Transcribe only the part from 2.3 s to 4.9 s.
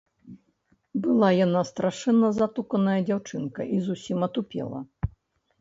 затуканая дзяўчынка і зусім атупела.